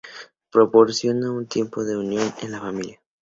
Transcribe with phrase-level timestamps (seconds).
[0.51, 2.99] Proporciona un tiempo de unión en la familia.